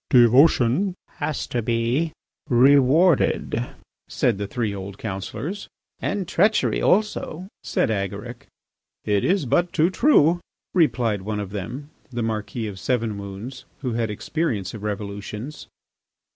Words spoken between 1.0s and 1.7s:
has to